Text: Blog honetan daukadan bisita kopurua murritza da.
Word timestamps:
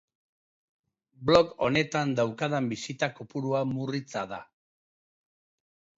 Blog 1.29 1.51
honetan 1.67 2.15
daukadan 2.21 2.71
bisita 2.73 3.13
kopurua 3.19 3.63
murritza 3.75 4.25
da. 4.33 4.41